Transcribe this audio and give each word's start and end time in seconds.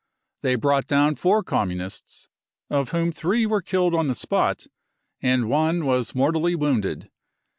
They 0.41 0.55
brought 0.55 0.87
down 0.87 1.13
four 1.13 1.43
Communists, 1.43 2.27
of 2.71 2.89
whom 2.89 3.11
three 3.11 3.45
were 3.45 3.61
killed 3.61 3.93
on 3.93 4.07
the 4.07 4.15
spot, 4.15 4.65
and 5.21 5.47
one 5.47 5.85
was 5.85 6.15
mortally 6.15 6.55
wounded. 6.55 7.11